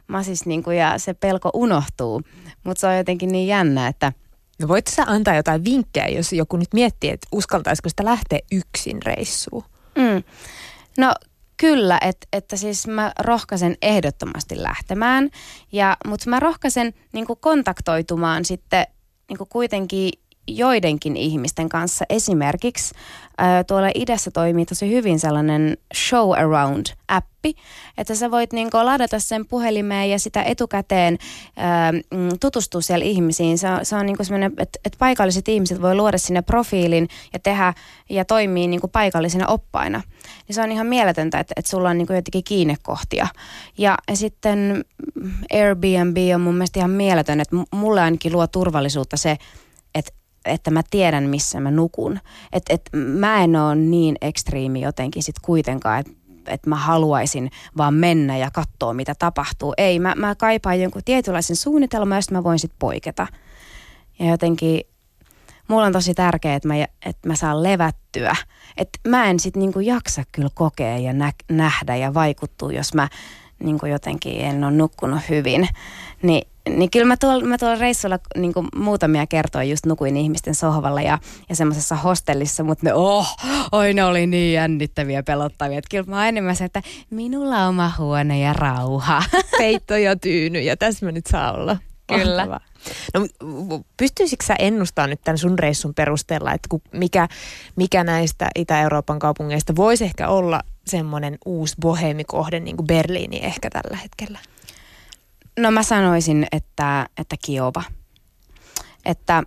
[0.07, 2.21] masis niin kuin, ja se pelko unohtuu.
[2.63, 4.13] Mutta se on jotenkin niin jännä, että
[4.59, 9.01] No voit sä antaa jotain vinkkejä, jos joku nyt miettii, että uskaltaisiko sitä lähteä yksin
[9.03, 9.63] reissuun?
[9.95, 10.23] Mm.
[10.97, 11.13] No
[11.59, 15.29] Kyllä, et, että siis mä rohkaisen ehdottomasti lähtemään,
[15.71, 18.85] ja, mutta mä rohkaisen niin kontaktoitumaan sitten
[19.29, 20.11] niin kuitenkin
[20.57, 22.05] joidenkin ihmisten kanssa.
[22.09, 22.95] Esimerkiksi
[23.37, 27.53] ää, tuolla idässä toimii tosi hyvin sellainen show around-appi,
[27.97, 31.17] että sä voit niinku ladata sen puhelimeen ja sitä etukäteen
[31.57, 33.57] ää, mm, tutustua siellä ihmisiin.
[33.57, 37.39] Se on, se on niinku semmoinen, että et paikalliset ihmiset voi luoda sinne profiilin ja
[37.39, 37.73] tehdä
[38.09, 40.01] ja toimii niinku paikallisina oppaina.
[40.47, 43.27] Niin se on ihan mieletöntä, että, että sulla on niinku jotenkin kiinnekohtia.
[43.77, 44.85] Ja, ja sitten
[45.53, 49.37] Airbnb on mun mielestä ihan mieletön, että mulle ainakin luo turvallisuutta se,
[50.49, 52.19] että mä tiedän, missä mä nukun.
[52.53, 57.93] Että et mä en ole niin ekstriimi jotenkin sit kuitenkaan, että että mä haluaisin vaan
[57.93, 59.73] mennä ja katsoa, mitä tapahtuu.
[59.77, 63.27] Ei, mä, mä kaipaan jonkun tietynlaisen suunnitelman, josta mä voin sitten poiketa.
[64.19, 64.81] Ja jotenkin
[65.67, 68.35] mulla on tosi tärkeää, että mä, että mä saan levättyä.
[68.77, 73.07] Että mä en sitten niinku jaksa kyllä kokea ja nä, nähdä ja vaikuttua, jos mä
[73.63, 75.67] niinku jotenkin en ole nukkunut hyvin.
[76.21, 81.01] Niin niin kyllä mä tuolla, mä tuolla reissulla niin muutamia kertoja just nukuin ihmisten sohvalla
[81.01, 83.35] ja, ja semmoisessa hostellissa, mutta ne, oh,
[83.71, 85.77] oi ne oli niin jännittäviä pelottavia.
[85.77, 89.23] Että kyllä mä oon enemmän se, että minulla on oma huone ja rauha.
[89.57, 91.77] Peitto ja tyyny ja tässä mä nyt saa olla.
[92.07, 92.59] Kyllä.
[93.13, 93.27] No
[93.97, 97.27] pystyisikö sä ennustaa nyt tämän sun reissun perusteella, että mikä,
[97.75, 103.97] mikä näistä Itä-Euroopan kaupungeista voisi ehkä olla semmoinen uusi bohemikohde, niin kuin Berliini ehkä tällä
[103.97, 104.39] hetkellä?
[105.59, 107.83] No mä sanoisin, että, että Kiova.
[109.05, 109.43] Että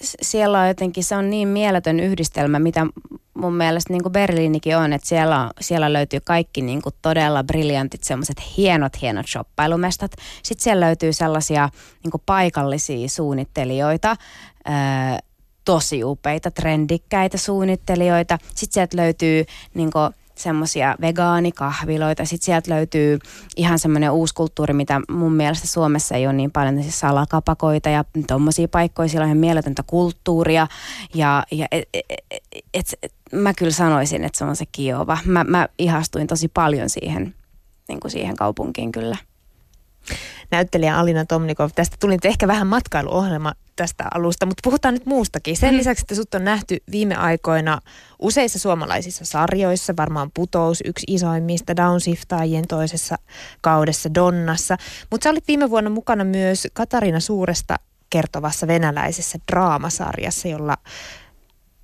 [0.00, 2.86] siellä on jotenkin, se on niin mieletön yhdistelmä, mitä
[3.34, 8.04] mun mielestä niin kuin Berliinikin on, että siellä, siellä löytyy kaikki niin kuin todella briljantit,
[8.04, 10.12] semmoiset hienot, hienot shoppailumestat.
[10.42, 11.68] Sitten siellä löytyy sellaisia
[12.02, 14.16] niin kuin paikallisia suunnittelijoita,
[15.64, 18.38] tosi upeita, trendikkäitä suunnittelijoita.
[18.54, 22.24] Sitten sieltä löytyy niin kuin, semmoisia vegaanikahviloita.
[22.24, 23.18] Sitten sieltä löytyy
[23.56, 28.04] ihan semmoinen uusi kulttuuri, mitä mun mielestä Suomessa ei ole niin paljon, siis salakapakoita ja
[28.28, 29.08] tuommoisia paikkoja.
[29.08, 30.66] Siellä on ihan mieletöntä kulttuuria
[31.14, 32.04] ja, ja et, et,
[32.74, 35.18] et, et, mä kyllä sanoisin, että se on se Kiova.
[35.24, 37.34] Mä, mä ihastuin tosi paljon siihen,
[37.88, 39.16] niin kuin siihen kaupunkiin kyllä
[40.50, 41.70] näyttelijä Alina Tomnikov.
[41.74, 45.56] Tästä tuli nyt ehkä vähän matkailuohjelma tästä alusta, mutta puhutaan nyt muustakin.
[45.56, 45.78] Sen mm.
[45.78, 47.80] lisäksi, että sut on nähty viime aikoina
[48.18, 53.16] useissa suomalaisissa sarjoissa, varmaan Putous, yksi isoimmista, Downshiftaajien toisessa
[53.60, 54.76] kaudessa Donnassa.
[55.10, 57.76] Mutta sä olit viime vuonna mukana myös Katarina Suuresta
[58.10, 60.76] kertovassa venäläisessä draamasarjassa, jolla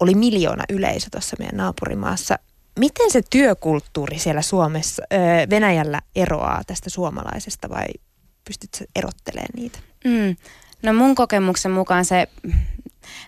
[0.00, 2.38] oli miljoona yleisö tuossa meidän naapurimaassa.
[2.78, 5.02] Miten se työkulttuuri siellä Suomessa,
[5.50, 7.86] Venäjällä eroaa tästä suomalaisesta vai
[8.48, 9.78] pystytkö erottelemaan niitä?
[10.04, 10.36] Mm.
[10.82, 12.28] No mun kokemuksen mukaan se,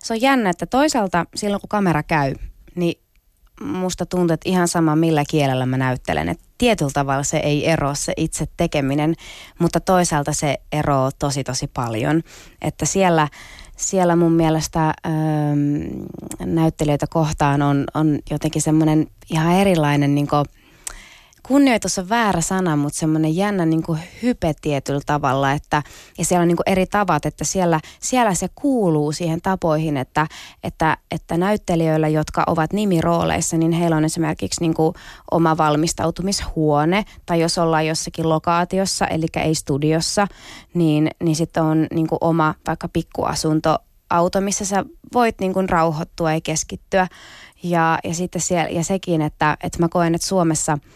[0.03, 2.35] se on jännä, että toisaalta silloin kun kamera käy,
[2.75, 3.01] niin
[3.61, 6.29] musta tuntuu, että ihan sama millä kielellä mä näyttelen.
[6.29, 9.15] Että tietyllä tavalla se ei ero se itse tekeminen,
[9.59, 12.23] mutta toisaalta se eroo tosi tosi paljon.
[12.63, 13.29] Että siellä,
[13.77, 15.13] siellä mun mielestä öö,
[16.45, 20.45] näyttelijöitä kohtaan on, on jotenkin semmoinen ihan erilainen niin kuin,
[21.51, 25.83] kunnioitus on väärä sana, mutta semmoinen jännä niin kuin hype tietyllä tavalla, että,
[26.19, 30.27] ja siellä on niin kuin eri tavat, että siellä, siellä se kuuluu siihen tapoihin, että,
[30.65, 34.95] että, että näyttelijöillä, jotka ovat nimirooleissa, niin heillä on esimerkiksi niin kuin
[35.31, 40.27] oma valmistautumishuone, tai jos ollaan jossakin lokaatiossa, eli ei studiossa,
[40.75, 43.79] niin, niin sitten on niin kuin oma vaikka pikkuasunto,
[44.11, 47.09] auto, missä sä voit niin kuin rauhoittua ja keskittyä.
[47.63, 50.79] Ja, ja sitten siellä, ja sekin, että, että mä koen, että Suomessa–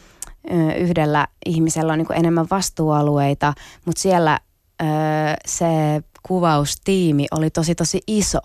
[0.79, 3.55] yhdellä ihmisellä on niin kuin enemmän vastuualueita,
[3.85, 4.39] mutta siellä
[5.47, 5.67] se
[6.23, 8.39] kuvaustiimi oli tosi tosi iso.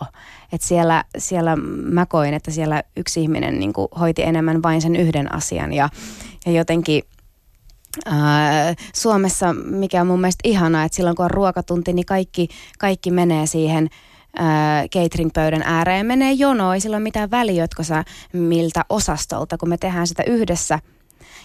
[0.52, 4.96] Et siellä, siellä mä koin, että siellä yksi ihminen niin kuin hoiti enemmän vain sen
[4.96, 5.88] yhden asian ja,
[6.46, 7.02] ja jotenkin
[8.94, 13.46] Suomessa, mikä on mun mielestä ihanaa, että silloin kun on ruokatunti, niin kaikki, kaikki menee
[13.46, 13.88] siihen
[14.94, 16.06] catering-pöydän ääreen.
[16.06, 20.22] Menee jonoon, ei sillä ole mitään väliä, jotka sä miltä osastolta, kun me tehdään sitä
[20.22, 20.78] yhdessä–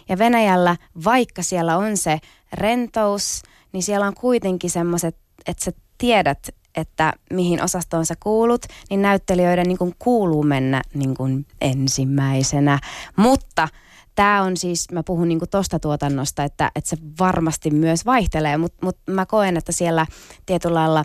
[0.09, 2.19] ja Venäjällä, vaikka siellä on se
[2.53, 9.01] rentous, niin siellä on kuitenkin semmoiset, että sä tiedät, että mihin osastoon sä kuulut, niin
[9.01, 12.79] näyttelijöiden niin kuin kuuluu mennä niin kuin ensimmäisenä.
[13.15, 13.67] Mutta
[14.15, 18.85] tämä on siis, mä puhun niin tuosta tuotannosta, että, että se varmasti myös vaihtelee, mutta
[18.85, 20.05] mut mä koen, että siellä
[20.45, 21.03] tietyllä lailla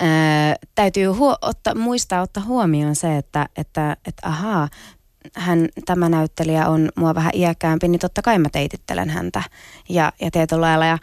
[0.00, 4.68] ää, täytyy huo, otta, muistaa ottaa huomioon se, että, että, että ahaa,
[5.34, 9.42] hän, tämä näyttelijä on mua vähän iäkkäämpi, niin totta kai mä teitittelen häntä.
[9.88, 10.98] Ja, ja tietyllä lailla, ja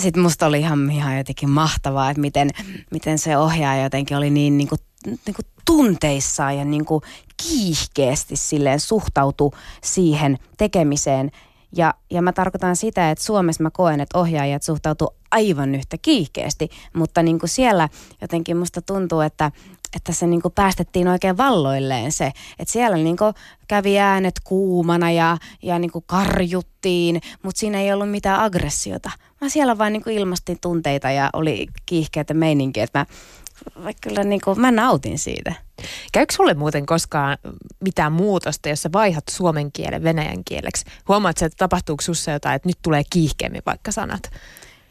[0.00, 2.50] sitten musta oli ihan, ihan jotenkin mahtavaa, että miten,
[2.90, 7.02] miten se ohjaaja jotenkin oli niin, niin kuin, niin kuin tunteissaan ja niin kuin
[7.36, 11.30] kiihkeästi silleen suhtautu siihen tekemiseen.
[11.76, 16.68] Ja, ja mä tarkoitan sitä, että Suomessa mä koen, että ohjaajat suhtautuu aivan yhtä kiihkeästi,
[16.92, 17.88] mutta niin kuin siellä
[18.20, 19.52] jotenkin musta tuntuu, että,
[19.96, 23.34] että se niin kuin päästettiin oikein valloilleen se, että siellä niin kuin
[23.68, 29.10] kävi äänet kuumana ja, ja niin kuin karjuttiin, mutta siinä ei ollut mitään aggressiota.
[29.40, 33.06] Mä siellä vain niin ilmastin tunteita ja oli kiihkeitä meininkiä, että
[33.78, 35.54] mä, kyllä niin kuin, mä nautin siitä.
[36.12, 37.38] Käykö sulle muuten koskaan
[37.80, 40.84] mitään muutosta, jos sä vaihat suomen kielen venäjän kieleksi?
[41.08, 44.22] Huomaat että tapahtuuko sussa jotain, että nyt tulee kiihkeämmin vaikka sanat?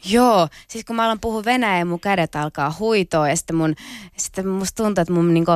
[0.06, 3.76] Joo, siis kun mä alan puhua venäjää, mun kädet alkaa huitoa ja sitten, mun,
[4.18, 5.52] sitten musta tuntuu, että mun niinku,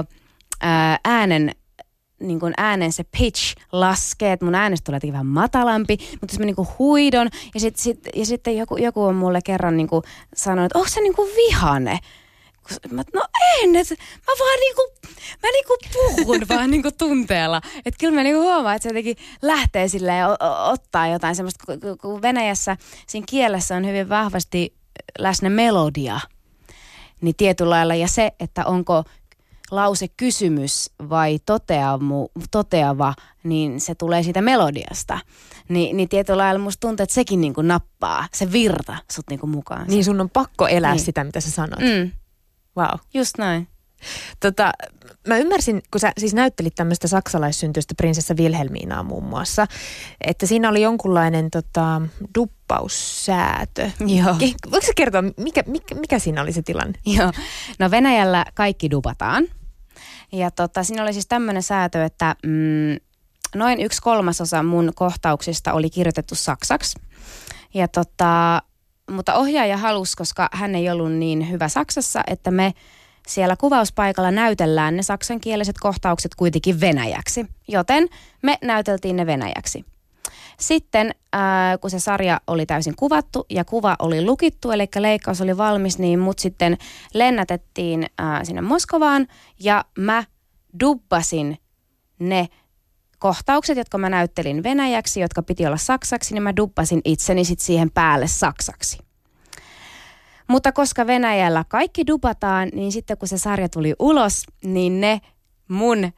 [0.62, 1.52] ää, äänen
[2.20, 6.46] niin kuin äänen se pitch laskee, että mun äänestä tulee vähän matalampi, mutta jos mä
[6.46, 10.04] niin kuin huidon ja, sit, sit, ja sitten joku, joku on mulle kerran niin kuin
[10.36, 12.00] sanonut, että onko se niin kuin vihane?
[12.92, 13.22] Mä, no
[13.62, 13.90] en, et,
[14.28, 14.82] mä vaan niinku
[16.26, 17.62] puhun vaan niinku tunteella.
[17.86, 21.64] Että kyllä mä niinku huomaan, että se jotenkin lähtee silleen o- ottaa jotain semmoista,
[22.02, 24.74] kun Venäjässä siinä kielessä on hyvin vahvasti
[25.20, 26.20] läsnä melodia.
[27.22, 29.04] Niin tietyllä lailla, ja se, että onko
[29.72, 35.20] lause kysymys vai toteamu, toteava, niin se tulee siitä melodiasta.
[35.70, 39.88] Ni, niin tietyllä lailla musta tuntuu, että sekin niinku nappaa, se virta sut niinku mukaan.
[39.88, 41.04] Niin sun on pakko elää niin.
[41.04, 41.80] sitä, mitä sä sanot.
[41.80, 42.12] Mm.
[42.78, 43.00] Wow.
[43.14, 43.68] Just näin.
[44.40, 44.72] Tota,
[45.28, 49.68] mä ymmärsin, kun sä siis näyttelit tämmöistä saksalaissyntyistä prinsessa Wilhelminaa muun muassa,
[50.22, 52.02] että siinä oli jonkunlainen tota,
[52.38, 53.92] duppaussäätö.
[54.00, 54.36] Joo.
[54.72, 57.00] Voitko sä kertoa, mikä, mikä, mikä siinä oli se tilanne?
[57.06, 57.32] Joo.
[57.80, 59.46] No Venäjällä kaikki dupataan.
[60.32, 62.98] Ja tota, siinä oli siis tämmöinen säätö, että mm,
[63.56, 67.00] noin yksi kolmasosa mun kohtauksista oli kirjoitettu saksaksi.
[67.74, 68.62] Ja tota,
[69.12, 72.74] mutta ohjaaja halusi, koska hän ei ollut niin hyvä Saksassa, että me
[73.28, 77.46] siellä kuvauspaikalla näytellään ne saksankieliset kohtaukset kuitenkin venäjäksi.
[77.68, 78.08] Joten
[78.42, 79.86] me näyteltiin ne venäjäksi.
[80.60, 85.58] Sitten ää, kun se sarja oli täysin kuvattu ja kuva oli lukittu, eli leikkaus oli
[85.58, 86.78] valmis, niin mut sitten
[87.14, 89.28] lennätettiin ää, sinne Moskovaan
[89.60, 90.24] ja mä
[90.80, 91.58] dubbasin
[92.20, 92.48] ne
[93.20, 97.92] kohtaukset, jotka mä näyttelin venäjäksi, jotka piti olla saksaksi, niin mä duppasin itseni sitten siihen
[97.92, 99.03] päälle saksaksi.
[100.48, 105.22] Mutta koska Venäjällä kaikki dupataan, niin sitten kun se sarja tuli ulos, niin ne
[105.68, 106.12] mun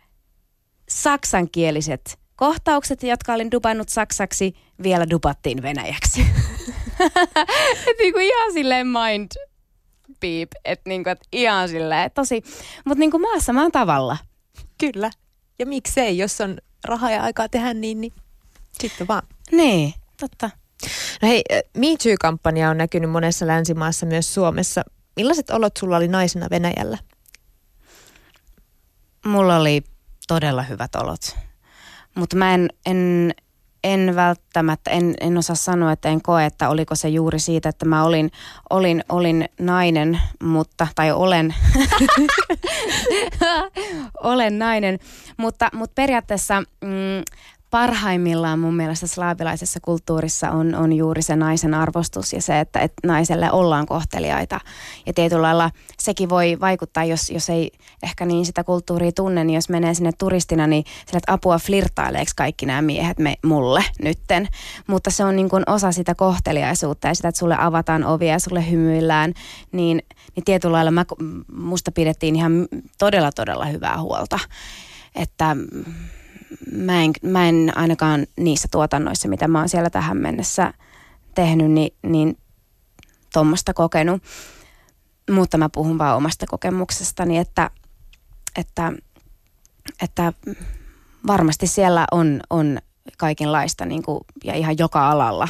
[0.89, 6.21] saksankieliset kohtaukset, jotka olin dupannut saksaksi, vielä dupattiin venäjäksi.
[7.87, 9.31] et niinku ihan silleen mind
[10.21, 12.43] beep, että niinku, et ihan silleen tosi,
[12.85, 14.17] mutta niinku maassa maan tavalla.
[14.77, 15.11] Kyllä.
[15.59, 18.13] Ja miksei, jos on rahaa ja aikaa tehdä niin, niin
[18.79, 19.23] sitten vaan.
[19.51, 20.49] Niin, totta.
[21.21, 21.43] No hei,
[21.77, 24.81] Me Too-kampanja on näkynyt monessa länsimaassa, myös Suomessa.
[25.15, 26.97] Millaiset olot sulla oli naisena Venäjällä?
[29.25, 29.83] Mulla oli
[30.27, 31.37] todella hyvät olot.
[32.15, 33.33] Mutta mä en, en,
[33.83, 37.85] en välttämättä, en, en osaa sanoa, että en koe, että oliko se juuri siitä, että
[37.85, 38.31] mä olin,
[38.69, 41.55] olin, olin nainen, mutta, tai olen,
[44.23, 44.99] olen nainen,
[45.37, 47.23] mutta, mutta periaatteessa mm,
[47.75, 53.07] parhaimmillaan mun mielestä slaavilaisessa kulttuurissa on, on juuri se naisen arvostus ja se, että, että
[53.07, 54.59] naiselle ollaan kohteliaita.
[55.05, 57.71] Ja tietyllä lailla sekin voi vaikuttaa, jos, jos ei
[58.03, 62.31] ehkä niin sitä kulttuuria tunne, niin jos menee sinne turistina, niin sille, että apua flirttaileeko
[62.35, 64.47] kaikki nämä miehet me, mulle nytten.
[64.87, 68.39] Mutta se on niin kuin osa sitä kohteliaisuutta ja sitä, että sulle avataan ovia ja
[68.39, 69.33] sulle hymyillään,
[69.71, 70.01] niin,
[70.35, 71.05] niin tietyllä lailla mä,
[71.51, 74.39] musta pidettiin ihan todella, todella hyvää huolta.
[75.15, 75.55] Että
[76.71, 80.73] mä en, mä en ainakaan niissä tuotannoissa, mitä mä oon siellä tähän mennessä
[81.35, 82.37] tehnyt, niin, niin
[83.33, 84.23] tuommoista kokenut.
[85.31, 87.69] Mutta mä puhun vaan omasta kokemuksestani, että,
[88.57, 88.93] että,
[90.01, 90.33] että
[91.27, 92.77] varmasti siellä on, on
[93.17, 95.47] kaikenlaista niin kuin, ja ihan joka alalla.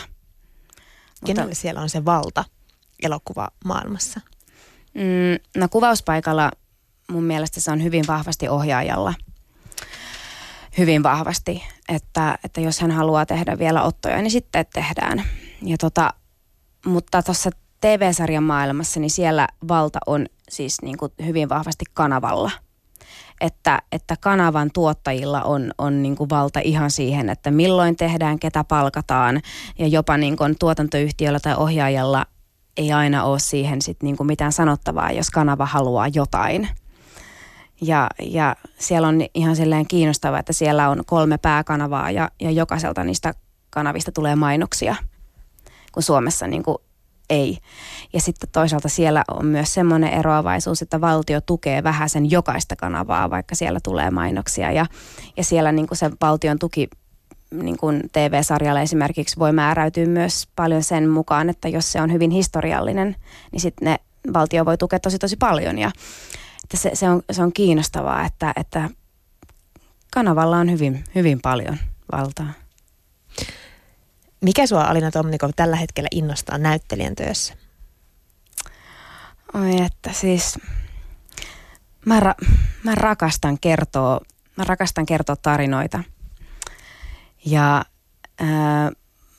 [1.25, 2.45] Kenelle Mutta, siellä on se valta
[3.03, 4.21] elokuva maailmassa?
[4.93, 6.51] Mm, no kuvauspaikalla
[7.12, 9.13] mun mielestä se on hyvin vahvasti ohjaajalla–
[10.78, 15.24] hyvin vahvasti, että, että jos hän haluaa tehdä vielä ottoja, niin sitten tehdään.
[15.62, 16.14] Ja tota,
[16.86, 17.50] mutta tuossa
[17.82, 22.52] TV-sarjan maailmassa, niin siellä valta on siis niin kuin hyvin vahvasti kanavalla.
[23.42, 28.64] Että, että kanavan tuottajilla on, on niin kuin valta ihan siihen, että milloin tehdään, ketä
[28.64, 29.42] palkataan.
[29.80, 32.26] Ja jopa niin kuin tuotantoyhtiöllä tai ohjaajalla
[32.78, 36.68] ei aina ole siihen sit niin kuin mitään sanottavaa, jos kanava haluaa jotain–
[37.82, 43.04] ja, ja siellä on ihan silleen kiinnostavaa, että siellä on kolme pääkanavaa ja, ja jokaiselta
[43.04, 43.34] niistä
[43.70, 44.96] kanavista tulee mainoksia,
[45.92, 46.78] kun Suomessa niin kuin
[47.30, 47.58] ei.
[48.14, 53.30] Ja sitten toisaalta siellä on myös semmoinen eroavaisuus, että valtio tukee vähän sen jokaista kanavaa,
[53.30, 54.72] vaikka siellä tulee mainoksia.
[54.72, 54.86] Ja,
[55.38, 56.90] ja siellä niin kuin se valtion tuki
[57.52, 62.32] niin kuin TV-sarjalle esimerkiksi voi määräytyä myös paljon sen mukaan, että jos se on hyvin
[62.32, 63.16] historiallinen,
[63.52, 64.00] niin sitten ne
[64.34, 65.78] valtio voi tukea tosi tosi paljon.
[65.78, 65.92] Ja,
[66.65, 68.89] että se, se, on, se on kiinnostavaa, että, että
[70.13, 71.78] kanavalla on hyvin, hyvin paljon
[72.12, 72.51] valtaa.
[74.41, 77.54] Mikä sua Alina Tomnikov tällä hetkellä innostaa näyttelijän työssä?
[79.54, 80.60] Oi että siis
[82.06, 82.45] mä, ra-
[82.84, 84.21] mä rakastan kertoa,
[84.56, 86.04] mä rakastan kertoa tarinoita.
[87.45, 87.86] Ja
[88.39, 88.91] ää,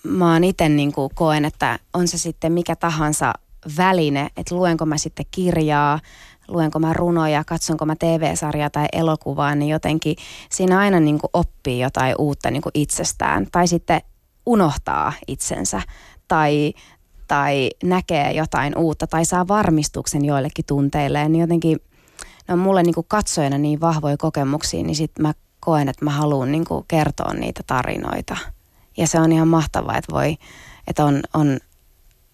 [0.03, 3.33] mä oon itse niin koen, että on se sitten mikä tahansa
[3.77, 6.01] väline, että luenko mä sitten kirjaa,
[6.49, 10.17] luenko mä runoja, katsonko mä TV-sarjaa tai elokuvaa, niin jotenkin
[10.51, 13.47] siinä aina niin kuin oppii jotain uutta niin kuin itsestään.
[13.53, 14.01] Tai sitten
[14.47, 15.83] unohtaa itsensä
[16.29, 16.75] tai,
[17.29, 21.29] tai näkee jotain uutta tai saa varmistuksen joillekin tunteille.
[21.29, 21.79] Niin jotenkin
[22.49, 26.11] ne on mulle niin kuin katsojana niin vahvoja kokemuksia, niin sitten mä koen, että mä
[26.11, 28.37] haluan niin kertoa niitä tarinoita.
[28.97, 30.37] Ja se on ihan mahtavaa, että voi,
[30.87, 31.59] että on, on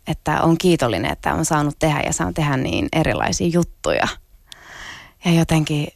[0.07, 4.09] että on kiitollinen, että on saanut tehdä ja saan tehdä niin erilaisia juttuja.
[5.25, 5.89] Ja jotenkin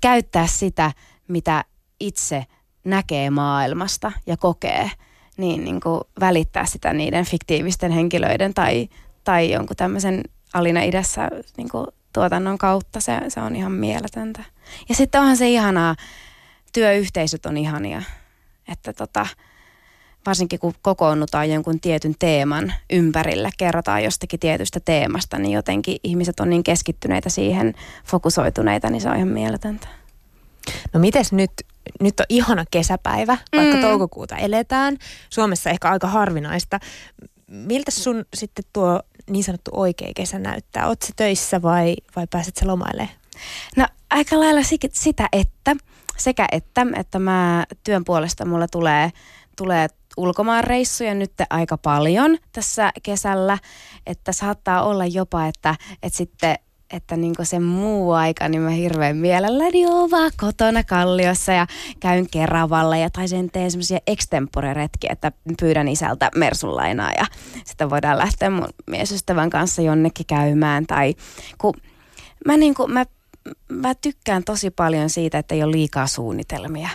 [0.00, 0.92] käyttää sitä,
[1.28, 1.64] mitä
[2.00, 2.46] itse
[2.84, 4.90] näkee maailmasta ja kokee,
[5.36, 8.88] niin, niin kuin välittää sitä niiden fiktiivisten henkilöiden tai,
[9.24, 10.22] tai jonkun tämmöisen
[10.54, 13.00] Alina idässä niin kuin tuotannon kautta.
[13.00, 14.44] Se, se on ihan mieletöntä.
[14.88, 15.96] Ja sitten onhan se ihanaa,
[16.72, 18.02] työyhteisöt on ihania,
[18.68, 19.26] että tota,
[20.26, 26.50] varsinkin kun kokoonnutaan jonkun tietyn teeman ympärille, kerrotaan jostakin tietystä teemasta, niin jotenkin ihmiset on
[26.50, 29.88] niin keskittyneitä siihen, fokusoituneita, niin se on ihan mieletöntä.
[30.92, 31.50] No mites nyt,
[32.00, 33.82] nyt on ihana kesäpäivä, vaikka mm.
[33.82, 34.98] toukokuuta eletään.
[35.30, 36.78] Suomessa ehkä aika harvinaista.
[37.50, 40.86] Miltä sun sitten tuo niin sanottu oikea kesä näyttää?
[40.86, 43.16] Oletko töissä vai, vai pääset sä lomailemaan?
[43.76, 44.60] No aika lailla
[44.92, 45.76] sitä, että
[46.16, 49.12] sekä että, että mä työn puolesta mulla tulee,
[49.56, 53.58] tulee ulkomaanreissuja nyt aika paljon tässä kesällä,
[54.06, 56.56] että saattaa olla jopa, että, että sitten
[56.92, 61.66] että niinku se muu aika, niin mä hirveän mielelläni oon vaan kotona Kalliossa ja
[62.00, 67.26] käyn Keravalla ja tai sen teen semmoisia extempore-retkiä, että pyydän isältä mersunlainaa ja
[67.64, 71.14] sitten voidaan lähteä mun miesystävän kanssa jonnekin käymään tai
[71.58, 71.74] kun
[72.46, 73.06] mä, niinku, mä,
[73.68, 76.88] mä tykkään tosi paljon siitä, että ei ole liikaa suunnitelmia.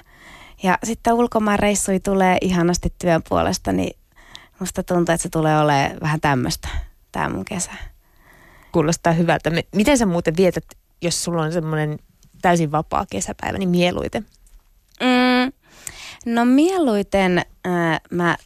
[0.63, 3.97] Ja sitten ulkomaan reissui tulee ihanasti työn puolesta, niin
[4.59, 6.67] musta tuntuu, että se tulee olemaan vähän tämmöistä
[7.11, 7.71] tämä mun kesä.
[8.71, 9.51] Kuulostaa hyvältä.
[9.75, 10.65] Miten sä muuten vietät,
[11.01, 11.99] jos sulla on semmoinen
[12.41, 14.25] täysin vapaa kesäpäivä, niin mieluiten?
[14.99, 15.51] Mm,
[16.33, 18.37] no mieluiten äh, mä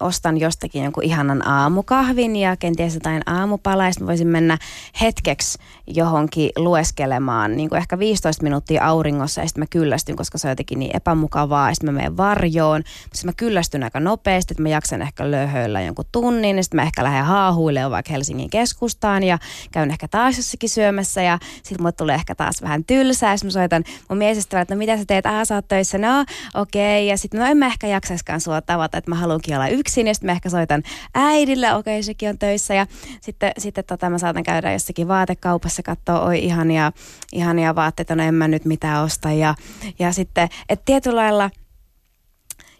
[0.00, 4.58] ostan jostakin jonkun ihanan aamukahvin ja kenties jotain aamupalaa, ja voisin mennä
[5.00, 10.48] hetkeksi johonkin lueskelemaan, niin kuin ehkä 15 minuuttia auringossa, ja sitten mä kyllästyn, koska se
[10.48, 14.62] on jotenkin niin epämukavaa, ja sitten mä menen varjoon, mutta mä kyllästyn aika nopeasti, että
[14.62, 19.22] mä jaksan ehkä löhöillä jonkun tunnin, ja sitten mä ehkä lähden haahuilemaan vaikka Helsingin keskustaan,
[19.22, 19.38] ja
[19.72, 23.50] käyn ehkä taas jossakin syömässä, ja sitten mulle tulee ehkä taas vähän tylsää, ja mä
[23.50, 27.10] soitan mun miesestä, että no mitä sä teet, ah sä oot töissä, no okei, okay.
[27.10, 30.14] ja sitten no en mä ehkä jaksaiskaan sua tavata, että mä haluankin olla yksin ja
[30.14, 30.82] sitten mä ehkä soitan
[31.14, 32.86] äidille, okei okay, sekin on töissä ja
[33.20, 36.92] sitten, sitten tota, mä saatan käydä jossakin vaatekaupassa katsoa, oi ihania,
[37.32, 39.54] ihania vaatteita, no en mä nyt mitään osta ja,
[39.98, 41.50] ja sitten, että tietyllä lailla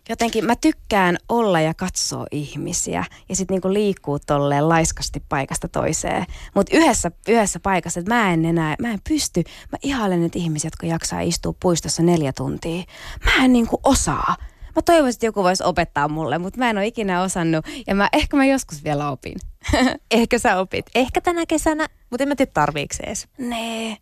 [0.08, 6.26] jotenkin mä tykkään olla ja katsoa ihmisiä ja sitten niinku liikkuu tolleen laiskasti paikasta toiseen.
[6.54, 10.66] Mutta yhdessä, yhdessä paikassa, että mä en enää, mä en pysty, mä ihailen nyt ihmisiä,
[10.66, 12.82] jotka jaksaa istua puistossa neljä tuntia.
[13.24, 14.36] Mä en niinku osaa.
[14.78, 18.08] Mä toivoisin, että joku voisi opettaa mulle, mutta mä en ole ikinä osannut ja mä,
[18.12, 19.34] ehkä mä joskus vielä opin.
[20.10, 20.86] ehkä sä opit.
[20.94, 23.28] Ehkä tänä kesänä, mutta en mä tiedä tarviiksi edes.
[23.38, 23.96] Nee.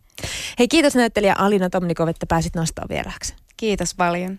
[0.59, 3.35] Hei kiitos näyttelijä Alina Tomnikov, että pääsit nostamaan vieraaksi.
[3.57, 4.35] Kiitos paljon.